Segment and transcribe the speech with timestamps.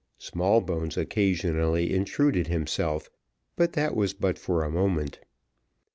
[0.17, 3.11] Smallbones occasionally intruded himself,
[3.55, 5.19] but that was but for a moment.